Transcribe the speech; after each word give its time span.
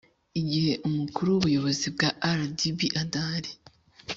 igihe 0.41 0.73
umukuru 0.87 1.27
w 1.31 1.35
ubuyobozi 1.39 1.87
bwa 1.95 2.09
rdb 2.39 2.79
adahari 3.01 3.51